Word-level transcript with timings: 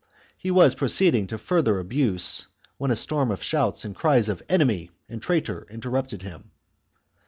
He 0.35 0.49
was 0.49 0.73
proceeding 0.73 1.27
to 1.27 1.37
further 1.37 1.77
abuse 1.77 2.47
when 2.79 2.89
a 2.89 2.95
storm 2.95 3.29
of 3.29 3.43
shouts 3.43 3.85
and 3.85 3.95
cries 3.95 4.29
of" 4.29 4.41
Enemy" 4.49 4.89
and" 5.07 5.21
Traitor" 5.21 5.67
interrupted 5.69 6.23
him. 6.23 6.49